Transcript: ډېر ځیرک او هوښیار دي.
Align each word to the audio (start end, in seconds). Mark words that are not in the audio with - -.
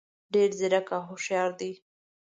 ډېر 0.33 0.49
ځیرک 0.59 0.87
او 0.95 1.01
هوښیار 1.09 1.51
دي. 1.59 1.71